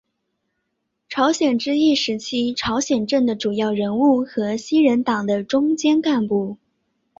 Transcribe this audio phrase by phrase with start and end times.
[1.09, 2.17] 朝鲜之役时
[2.57, 6.57] 朝鲜朝政的主要人物和西人党的中坚干部。